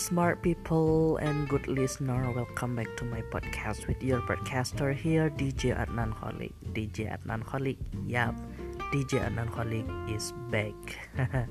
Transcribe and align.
smart 0.00 0.40
people 0.40 1.20
and 1.20 1.44
good 1.52 1.68
listener. 1.68 2.32
Welcome 2.32 2.72
back 2.72 2.88
to 2.96 3.04
my 3.04 3.20
podcast 3.28 3.84
with 3.84 4.00
your 4.00 4.24
podcaster 4.24 4.96
here, 4.96 5.28
DJ 5.28 5.76
Adnan 5.76 6.16
Kholik. 6.16 6.56
DJ 6.72 7.12
Adnan 7.12 7.44
Kholik, 7.44 7.76
yap, 8.08 8.32
DJ 8.96 9.28
Adnan 9.28 9.52
Kholik 9.52 9.84
is 10.08 10.32
back. 10.48 10.72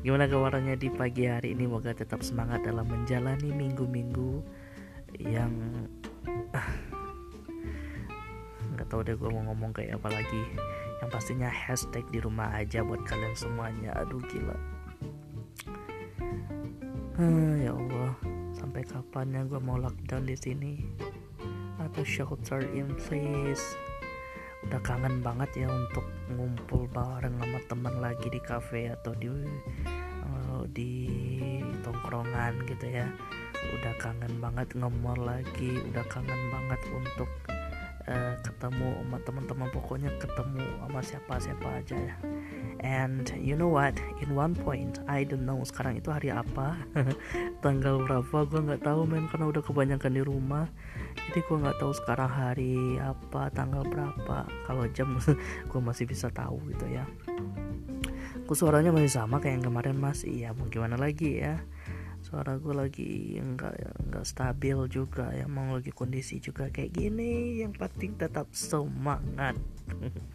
Gimana 0.00 0.24
kabarnya 0.32 0.80
di 0.80 0.88
pagi 0.88 1.28
hari 1.28 1.52
ini? 1.52 1.68
Moga 1.68 1.92
tetap 1.92 2.24
semangat 2.24 2.64
dalam 2.64 2.88
menjalani 2.88 3.52
minggu-minggu 3.52 4.40
yang 5.20 5.52
nggak 8.72 8.88
tahu 8.88 9.04
deh 9.04 9.12
gue 9.12 9.28
mau 9.28 9.44
ngomong 9.52 9.76
kayak 9.76 10.00
apa 10.00 10.08
lagi. 10.08 10.42
Yang 11.04 11.10
pastinya 11.12 11.52
hashtag 11.52 12.08
di 12.08 12.24
rumah 12.24 12.48
aja 12.48 12.80
buat 12.80 13.04
kalian 13.04 13.36
semuanya. 13.36 13.92
Aduh 14.00 14.24
gila 14.32 14.73
Hmm, 17.14 17.62
ya 17.62 17.70
Allah, 17.70 18.10
sampai 18.58 18.82
kapan 18.82 19.38
ya 19.38 19.46
gue 19.46 19.62
mau 19.62 19.78
lockdown 19.78 20.26
di 20.26 20.34
sini? 20.34 20.82
Atau 21.78 22.02
shelter 22.02 22.66
in 22.74 22.90
place? 23.06 23.78
Udah 24.66 24.82
kangen 24.82 25.22
banget 25.22 25.62
ya 25.62 25.70
untuk 25.70 26.02
ngumpul 26.34 26.90
bareng 26.90 27.38
sama 27.38 27.62
teman 27.70 28.02
lagi 28.02 28.26
di 28.26 28.42
cafe 28.42 28.90
atau 28.90 29.14
di 29.14 29.30
uh, 29.30 30.66
di 30.74 30.92
tongkrongan 31.86 32.66
gitu 32.66 32.90
ya. 32.90 33.06
Udah 33.78 33.94
kangen 34.02 34.34
banget 34.42 34.74
ngemol 34.74 35.14
lagi, 35.22 35.86
udah 35.94 36.02
kangen 36.10 36.50
banget 36.50 36.82
untuk 36.90 37.30
uh, 38.08 38.34
ketemu 38.44 38.88
sama 39.04 39.18
teman-teman 39.24 39.68
pokoknya 39.72 40.10
ketemu 40.20 40.64
sama 40.80 41.00
siapa-siapa 41.00 41.68
aja 41.80 41.96
ya. 41.96 42.14
And 42.84 43.24
you 43.40 43.56
know 43.56 43.72
what? 43.72 43.96
In 44.20 44.36
one 44.36 44.52
point 44.52 45.00
I 45.08 45.24
don't 45.24 45.48
know 45.48 45.60
sekarang 45.64 46.00
itu 46.00 46.12
hari 46.12 46.28
apa 46.28 46.76
tanggal 47.64 48.04
berapa 48.04 48.44
gue 48.48 48.60
nggak 48.60 48.82
tahu 48.84 49.08
men 49.08 49.28
karena 49.32 49.48
udah 49.48 49.62
kebanyakan 49.64 50.12
di 50.12 50.22
rumah. 50.22 50.66
Jadi 51.30 51.40
gue 51.40 51.56
nggak 51.64 51.78
tahu 51.80 51.92
sekarang 51.96 52.28
hari 52.28 53.00
apa 53.00 53.48
tanggal 53.52 53.84
berapa. 53.88 54.44
Kalau 54.68 54.84
jam 54.92 55.16
gue 55.70 55.80
masih 55.80 56.04
bisa 56.04 56.28
tahu 56.28 56.60
gitu 56.72 56.86
ya. 56.92 57.04
Gue 58.44 58.56
suaranya 58.56 58.92
masih 58.92 59.12
sama 59.12 59.40
kayak 59.40 59.60
yang 59.60 59.64
kemarin 59.72 59.96
masih 59.96 60.32
ya 60.44 60.50
mau 60.52 60.68
gimana 60.68 61.00
lagi 61.00 61.40
ya 61.40 61.64
suara 62.34 62.58
gue 62.58 62.74
lagi 62.74 63.38
enggak 63.38 63.78
enggak 64.10 64.26
stabil 64.26 64.74
juga 64.90 65.30
ya 65.30 65.46
mau 65.46 65.78
lagi 65.78 65.94
kondisi 65.94 66.42
juga 66.42 66.66
kayak 66.66 66.90
gini 66.90 67.62
yang 67.62 67.70
penting 67.70 68.18
tetap 68.18 68.50
semangat. 68.50 69.54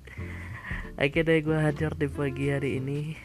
Akhirnya 1.04 1.44
gue 1.44 1.58
hadir 1.60 1.92
di 2.00 2.08
pagi 2.08 2.56
hari 2.56 2.80
ini. 2.80 3.20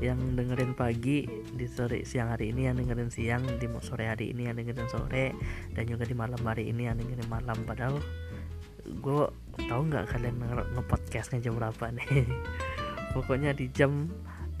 Yang 0.00 0.24
dengerin 0.40 0.72
pagi 0.72 1.28
di 1.52 1.68
sore 1.68 2.08
siang 2.08 2.32
hari 2.32 2.48
ini 2.56 2.64
yang 2.64 2.80
dengerin 2.80 3.12
siang 3.12 3.44
di 3.60 3.68
sore 3.84 4.08
hari 4.08 4.32
ini 4.32 4.48
yang 4.48 4.56
dengerin 4.56 4.88
sore 4.88 5.36
dan 5.76 5.84
juga 5.84 6.08
di 6.08 6.16
malam 6.16 6.40
hari 6.48 6.72
ini 6.72 6.88
yang 6.88 6.96
dengerin 6.96 7.28
malam. 7.28 7.60
Padahal 7.68 8.00
gue 8.88 9.24
tahu 9.68 9.82
nggak 9.92 10.16
kalian 10.16 10.40
ngepodcastnya 10.80 11.44
jam 11.44 11.60
berapa 11.60 11.92
nih. 11.92 12.24
Pokoknya 13.12 13.52
di 13.52 13.68
jam 13.68 14.08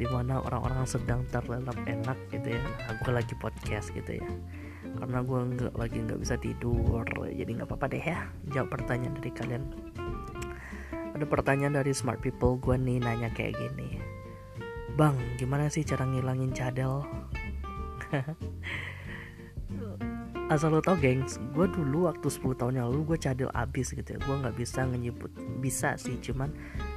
di 0.00 0.06
mana 0.08 0.40
orang-orang 0.40 0.88
sedang 0.88 1.22
terlelap 1.28 1.76
enak 1.84 2.18
gitu 2.32 2.56
ya. 2.56 2.62
Nah, 2.62 2.94
gue 3.00 3.12
lagi 3.12 3.34
podcast 3.36 3.92
gitu 3.92 4.18
ya. 4.18 4.28
Karena 4.98 5.22
gue 5.22 5.38
nggak 5.56 5.74
lagi 5.78 5.98
nggak 6.02 6.20
bisa 6.20 6.34
tidur 6.36 7.06
jadi 7.30 7.50
nggak 7.60 7.68
apa-apa 7.68 7.86
deh 7.92 8.02
ya. 8.02 8.26
Jawab 8.50 8.68
pertanyaan 8.72 9.14
dari 9.20 9.30
kalian. 9.30 9.64
Ada 11.12 11.26
pertanyaan 11.28 11.76
dari 11.76 11.92
smart 11.92 12.24
people 12.24 12.56
gue 12.58 12.76
nih 12.76 12.98
nanya 12.98 13.28
kayak 13.30 13.54
gini. 13.56 14.00
Bang 14.96 15.16
gimana 15.40 15.68
sih 15.72 15.84
cara 15.84 16.04
ngilangin 16.04 16.52
cadel? 16.52 17.04
Asal 20.52 20.68
lo 20.76 20.84
tau 20.84 21.00
gengs 21.00 21.40
gue 21.56 21.64
dulu 21.64 22.12
waktu 22.12 22.28
10 22.28 22.60
tahun 22.60 22.76
yang 22.76 22.92
lalu 22.92 23.14
gue 23.14 23.18
cadel 23.20 23.48
abis 23.56 23.96
gitu 23.96 24.04
ya. 24.04 24.18
Gue 24.20 24.36
nggak 24.36 24.56
bisa 24.56 24.84
menyebut 24.84 25.32
bisa 25.64 25.96
sih 25.96 26.20
cuman 26.20 26.52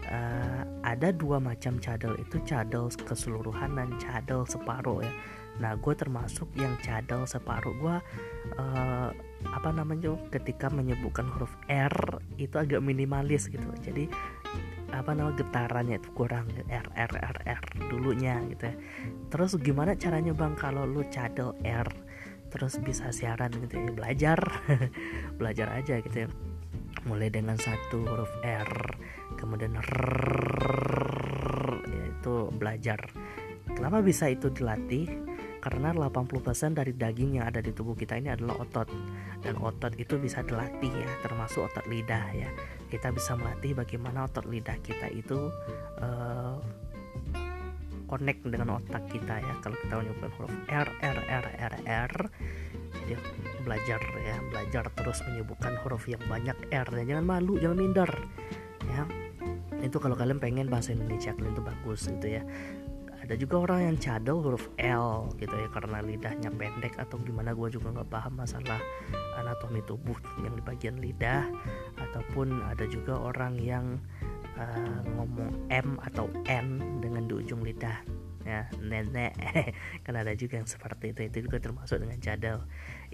uh, 0.10 0.64
ada 0.86 1.10
dua 1.12 1.42
macam 1.42 1.78
cadel. 1.82 2.16
Itu 2.22 2.42
cadel 2.46 2.90
keseluruhan 2.94 3.78
dan 3.78 3.90
cadel 3.98 4.46
separuh 4.46 5.02
ya. 5.02 5.12
Nah 5.60 5.74
gue 5.80 5.94
termasuk 5.96 6.50
yang 6.58 6.76
cadel 6.84 7.24
separuh. 7.26 7.74
Gue 7.80 7.98
uh, 8.60 9.10
apa 9.46 9.70
namanya 9.72 10.18
ketika 10.34 10.68
menyebutkan 10.72 11.30
huruf 11.32 11.54
R 11.70 12.22
itu 12.38 12.56
agak 12.56 12.84
minimalis 12.84 13.48
gitu. 13.48 13.66
Jadi 13.82 14.10
apa 14.94 15.12
nama 15.12 15.34
getarannya 15.34 16.00
itu 16.00 16.10
kurang. 16.14 16.48
R 16.70 16.88
R 16.94 17.14
R 17.14 17.38
R 17.46 17.64
dulunya 17.88 18.42
gitu 18.52 18.72
ya. 18.72 18.76
Terus 19.32 19.58
gimana 19.60 19.96
caranya 19.96 20.36
bang 20.36 20.54
kalau 20.56 20.84
lu 20.84 21.04
cadel 21.10 21.56
R? 21.64 21.88
Terus 22.54 22.80
bisa 22.80 23.12
siaran 23.12 23.52
gitu 23.52 23.76
ya? 23.76 23.90
Belajar. 23.92 24.40
Belajar 25.40 25.68
aja 25.76 26.00
gitu 26.00 26.28
ya 26.28 26.30
mulai 27.06 27.30
dengan 27.30 27.56
satu 27.56 28.02
huruf 28.02 28.34
R 28.42 28.70
kemudian 29.38 29.78
R 29.78 30.10
yaitu 31.86 32.50
belajar. 32.58 33.00
Kenapa 33.76 34.02
bisa 34.02 34.30
itu 34.32 34.50
dilatih? 34.50 35.06
Karena 35.62 35.90
80% 35.98 36.78
dari 36.78 36.94
daging 36.94 37.42
yang 37.42 37.50
ada 37.50 37.58
di 37.58 37.74
tubuh 37.74 37.98
kita 37.98 38.22
ini 38.22 38.30
adalah 38.30 38.62
otot. 38.62 38.86
Dan 39.42 39.58
otot 39.58 39.98
itu 39.98 40.22
bisa 40.22 40.46
dilatih 40.46 40.94
ya 40.94 41.10
termasuk 41.26 41.66
otot 41.66 41.86
lidah 41.90 42.26
ya. 42.34 42.50
Kita 42.90 43.10
bisa 43.10 43.34
melatih 43.34 43.74
bagaimana 43.74 44.30
otot 44.30 44.46
lidah 44.46 44.78
kita 44.86 45.10
itu 45.10 45.50
uh, 46.02 46.62
connect 48.06 48.46
dengan 48.46 48.78
otak 48.78 49.10
kita 49.10 49.42
ya. 49.42 49.54
Kalau 49.66 49.78
kita 49.82 49.94
menyebutkan 49.98 50.32
huruf 50.38 50.54
R 50.70 50.90
R 51.02 51.18
R 51.26 51.46
R 51.58 51.76
R 51.86 52.14
jadi 53.06 53.16
belajar 53.66 54.02
ya 54.22 54.38
belajar 54.54 54.86
terus 54.94 55.20
menyebutkan 55.26 55.74
huruf 55.82 56.06
yang 56.06 56.22
banyak 56.30 56.56
R 56.70 56.88
dan 56.88 57.04
jangan 57.10 57.26
malu 57.26 57.58
jangan 57.58 57.78
minder 57.82 58.12
ya. 58.86 59.04
Itu 59.82 59.98
kalau 59.98 60.14
kalian 60.18 60.38
pengen 60.38 60.70
bahasa 60.70 60.94
Indonesia 60.94 61.34
kalian 61.34 61.54
itu 61.58 61.64
bagus 61.66 62.02
gitu 62.06 62.28
ya. 62.40 62.44
Ada 63.26 63.42
juga 63.42 63.66
orang 63.66 63.90
yang 63.90 63.98
cadel 63.98 64.38
huruf 64.38 64.70
L 64.78 65.34
gitu 65.42 65.58
ya 65.58 65.66
karena 65.74 65.98
lidahnya 66.06 66.54
pendek 66.54 66.94
atau 67.02 67.18
gimana 67.26 67.58
gue 67.58 67.74
juga 67.74 67.90
nggak 67.90 68.10
paham 68.14 68.38
masalah 68.38 68.78
anatomi 69.42 69.82
tubuh 69.90 70.18
yang 70.46 70.54
di 70.54 70.62
bagian 70.62 71.02
lidah. 71.02 71.50
Ataupun 71.98 72.62
ada 72.70 72.86
juga 72.86 73.18
orang 73.18 73.58
yang 73.58 73.98
uh, 74.62 75.02
ngomong 75.18 75.70
M 75.74 75.98
atau 76.06 76.30
N 76.46 77.02
dengan 77.02 77.26
di 77.26 77.34
ujung 77.42 77.66
lidah 77.66 78.15
nenek 78.80 79.34
kan 80.06 80.14
ada 80.16 80.32
juga 80.38 80.60
yang 80.62 80.70
seperti 80.70 81.12
itu. 81.12 81.22
Itu 81.28 81.38
juga 81.50 81.58
termasuk 81.60 82.02
dengan 82.02 82.20
cadel 82.22 82.60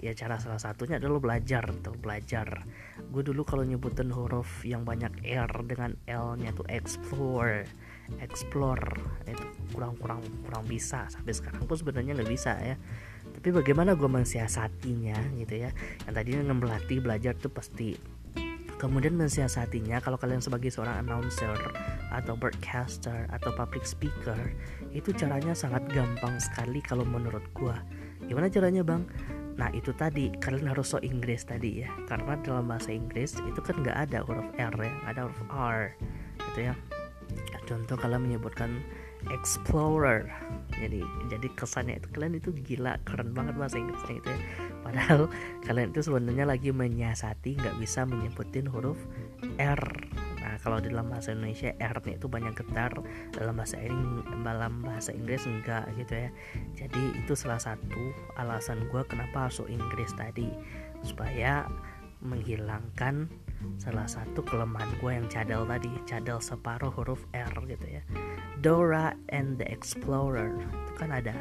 ya 0.02 0.12
cara 0.18 0.40
salah 0.42 0.58
satunya 0.58 0.98
adalah 0.98 1.22
belajar 1.22 1.64
tuh 1.80 1.94
belajar. 1.94 2.66
Gue 3.10 3.22
dulu 3.22 3.46
kalau 3.46 3.62
nyebutin 3.62 4.10
huruf 4.10 4.62
yang 4.66 4.82
banyak 4.82 5.22
R 5.22 5.52
dengan 5.64 5.94
L 6.10 6.38
nya 6.38 6.50
tuh 6.52 6.66
explore 6.68 7.66
explore. 8.20 8.92
Itu 9.24 9.44
kurang 9.72 9.96
kurang 9.96 10.20
kurang 10.44 10.64
bisa. 10.66 11.08
Sampai 11.08 11.32
sekarang 11.32 11.64
pun 11.64 11.76
sebenarnya 11.78 12.18
nggak 12.18 12.30
bisa 12.30 12.52
ya. 12.60 12.76
Tapi 13.32 13.48
bagaimana 13.54 13.96
gue 13.96 14.10
mensiasatinya 14.10 15.16
gitu 15.38 15.54
ya. 15.56 15.70
Yang 16.04 16.14
tadinya 16.14 16.42
ngemelatih 16.52 16.98
belajar 17.00 17.32
tuh 17.38 17.52
pasti 17.54 17.96
kemudian 18.82 19.14
mensiasatinya 19.14 20.02
kalau 20.02 20.18
kalian 20.18 20.42
sebagai 20.42 20.74
seorang 20.74 21.06
announcer 21.06 21.54
atau 22.10 22.34
broadcaster 22.34 23.30
atau 23.30 23.54
public 23.54 23.86
speaker 23.86 24.34
itu 24.90 25.14
caranya 25.14 25.54
sangat 25.54 25.86
gampang 25.94 26.34
sekali 26.42 26.82
kalau 26.82 27.06
menurut 27.06 27.46
gua. 27.54 27.78
Gimana 28.26 28.50
caranya 28.50 28.82
bang? 28.82 29.06
Nah 29.54 29.70
itu 29.70 29.94
tadi 29.94 30.34
kalian 30.42 30.66
harus 30.66 30.90
so 30.90 30.98
Inggris 30.98 31.46
tadi 31.46 31.86
ya. 31.86 31.90
Karena 32.10 32.34
dalam 32.42 32.66
bahasa 32.66 32.90
Inggris 32.90 33.38
itu 33.38 33.60
kan 33.62 33.78
nggak 33.86 34.10
ada 34.10 34.26
huruf 34.26 34.50
R 34.58 34.74
ya 34.74 34.94
ada 35.06 35.30
huruf 35.30 35.40
R 35.54 35.94
gitu 36.50 36.74
ya. 36.74 36.74
Contoh 37.70 37.94
kalian 37.94 38.26
menyebutkan 38.26 38.82
explorer 39.30 40.26
jadi 40.82 41.00
jadi 41.30 41.48
kesannya 41.54 42.02
itu 42.02 42.08
kalian 42.10 42.34
itu 42.42 42.50
gila 42.50 42.98
keren 43.06 43.30
banget 43.30 43.54
bahasa 43.54 43.78
Inggrisnya 43.78 44.18
itu 44.18 44.28
ya. 44.28 44.40
Padahal 44.82 45.20
kalian 45.66 45.94
itu 45.94 46.00
sebenarnya 46.02 46.44
lagi 46.44 46.74
menyiasati 46.74 47.54
nggak 47.54 47.76
bisa 47.78 48.02
menyebutin 48.02 48.66
huruf 48.66 48.98
R. 49.62 49.82
Nah 50.42 50.58
kalau 50.58 50.82
dalam 50.82 51.06
bahasa 51.06 51.30
Indonesia 51.32 51.70
R 51.78 51.96
nya 52.02 52.18
itu 52.18 52.26
banyak 52.26 52.54
getar 52.58 52.92
dalam 53.30 53.54
bahasa 53.54 53.78
Inggris 53.78 54.26
dalam 54.42 54.72
bahasa 54.82 55.10
Inggris 55.14 55.46
enggak 55.46 55.86
gitu 55.94 56.14
ya. 56.26 56.28
Jadi 56.74 57.02
itu 57.22 57.32
salah 57.38 57.62
satu 57.62 58.10
alasan 58.34 58.90
gue 58.90 59.02
kenapa 59.06 59.46
harus 59.46 59.62
Inggris 59.70 60.10
tadi. 60.18 60.50
Supaya 61.02 61.66
menghilangkan 62.22 63.28
salah 63.78 64.06
satu 64.10 64.42
kelemahan 64.42 64.90
gue 64.98 65.10
yang 65.10 65.26
cadel 65.30 65.62
tadi 65.66 65.90
cadel 66.06 66.38
separuh 66.42 66.90
huruf 66.90 67.22
R 67.34 67.52
gitu 67.66 67.86
ya. 67.86 68.02
Dora 68.62 69.14
and 69.30 69.58
the 69.58 69.66
Explorer 69.66 70.50
itu 70.54 70.92
kan 70.98 71.10
ada. 71.14 71.34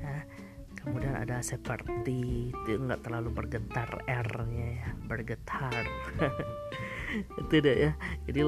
Ya. 0.00 0.24
kemudian 0.80 1.12
ada 1.12 1.44
seperti 1.44 2.48
itu 2.48 2.70
nggak 2.80 3.04
terlalu 3.04 3.28
bergetar 3.36 4.00
R-nya 4.08 4.68
ya 4.80 4.88
bergetar. 5.04 5.84
Itu 7.42 7.58
deh 7.58 7.90
ya. 7.90 7.92
Jadi 8.24 8.38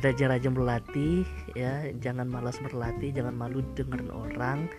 rajin-rajin 0.00 0.54
berlatih 0.54 1.26
ya 1.58 1.90
jangan 1.98 2.30
malas 2.30 2.56
berlatih 2.62 3.10
jangan 3.10 3.34
malu 3.36 3.60
dengerin 3.74 4.08
orang. 4.08 4.70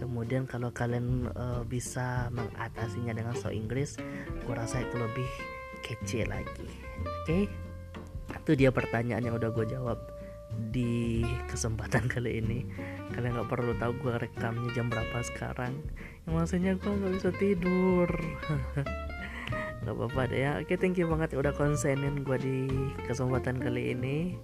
Kemudian 0.00 0.48
kalau 0.48 0.72
kalian 0.72 1.28
uh, 1.34 1.60
bisa 1.66 2.32
mengatasinya 2.32 3.12
dengan 3.12 3.34
so 3.36 3.52
Inggris 3.52 4.00
gue 4.46 4.54
rasa 4.54 4.80
itu 4.80 4.96
lebih 4.96 5.28
kece 5.84 6.28
lagi. 6.28 6.68
Oke? 7.04 7.24
Okay? 7.26 7.44
itu 8.46 8.54
dia 8.54 8.70
pertanyaan 8.70 9.26
yang 9.26 9.34
udah 9.42 9.50
gue 9.50 9.66
jawab 9.66 9.98
di 10.70 11.26
kesempatan 11.50 12.06
kali 12.14 12.38
ini. 12.38 12.62
Kalian 13.10 13.34
nggak 13.34 13.50
perlu 13.50 13.74
tahu 13.74 13.92
gue 13.98 14.14
rekamnya 14.22 14.70
jam 14.70 14.86
berapa 14.86 15.18
sekarang. 15.26 15.74
Yang 16.26 16.32
maksudnya 16.32 16.72
gue 16.78 16.92
nggak 16.94 17.12
bisa 17.18 17.30
tidur. 17.34 18.08
Nggak 19.86 20.02
apa-apa 20.02 20.22
deh 20.34 20.40
ya. 20.42 20.52
Oke 20.58 20.74
thank 20.74 20.98
you 20.98 21.06
banget 21.06 21.38
udah 21.38 21.54
konsenin 21.54 22.26
gue 22.26 22.38
di 22.42 22.66
kesempatan 23.06 23.62
kali 23.62 23.94
ini 23.94 24.34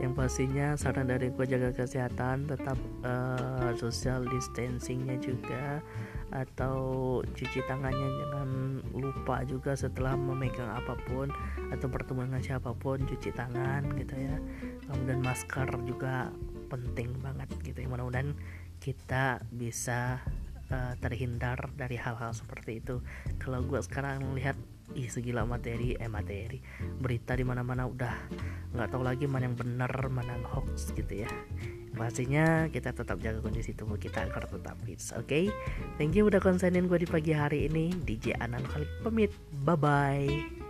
yang 0.00 0.12
pastinya 0.12 0.76
saran 0.76 1.08
dari 1.08 1.32
gue 1.32 1.46
jaga 1.48 1.72
kesehatan 1.72 2.44
tetap 2.44 2.76
uh, 3.04 3.72
social 3.80 4.28
distancingnya 4.28 5.16
juga 5.18 5.80
atau 6.34 6.76
cuci 7.22 7.62
tangannya 7.64 8.08
jangan 8.20 8.50
lupa 8.92 9.46
juga 9.46 9.78
setelah 9.78 10.18
memegang 10.18 10.68
apa 10.68 10.98
pun 11.06 11.30
atau 11.70 11.86
bertemu 11.86 12.28
dengan 12.28 12.42
siapa 12.42 12.74
pun 12.74 12.98
cuci 12.98 13.30
tangan 13.32 13.86
gitu 13.96 14.14
ya. 14.18 14.36
Kemudian 14.90 15.22
masker 15.22 15.68
juga 15.86 16.34
penting 16.68 17.14
banget 17.22 17.48
gitu 17.62 17.78
ya. 17.78 17.88
Mudah-mudahan 17.88 18.34
kita 18.82 19.40
bisa 19.54 20.20
uh, 20.70 20.94
terhindar 20.98 21.70
dari 21.74 21.96
hal-hal 21.98 22.32
seperti 22.32 22.82
itu. 22.82 23.02
Kalau 23.38 23.62
gue 23.62 23.80
sekarang 23.82 24.22
melihat 24.32 24.56
ih 24.94 25.10
segila 25.10 25.42
materi 25.42 25.98
eh 25.98 26.10
materi. 26.10 26.62
Berita 27.02 27.34
di 27.34 27.42
mana-mana 27.42 27.90
udah 27.90 28.14
nggak 28.76 28.88
tahu 28.92 29.02
lagi 29.02 29.26
mana 29.26 29.50
yang 29.50 29.58
benar 29.58 29.90
mana 30.08 30.38
yang 30.38 30.46
hoax 30.46 30.94
gitu 30.94 31.26
ya. 31.26 31.30
Pastinya 31.96 32.68
kita 32.68 32.92
tetap 32.92 33.16
jaga 33.24 33.40
kondisi 33.40 33.72
tubuh 33.72 33.96
kita 33.96 34.28
agar 34.28 34.44
tetap 34.44 34.76
fit 34.84 35.00
oke? 35.16 35.24
Okay? 35.24 35.48
thank 35.96 36.12
you 36.12 36.28
udah 36.28 36.38
konsenin 36.44 36.86
gue 36.86 37.00
di 37.00 37.08
pagi 37.08 37.32
hari 37.32 37.66
ini. 37.66 37.90
DJ 38.04 38.36
Anan 38.36 38.62
Khalid 38.68 38.90
pamit. 39.00 39.32
Bye 39.64 39.80
bye 39.80 40.65